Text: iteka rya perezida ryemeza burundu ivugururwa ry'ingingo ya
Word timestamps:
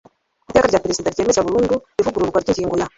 iteka 0.49 0.69
rya 0.71 0.83
perezida 0.83 1.11
ryemeza 1.13 1.45
burundu 1.47 1.75
ivugururwa 1.99 2.39
ry'ingingo 2.43 2.75
ya 2.79 2.87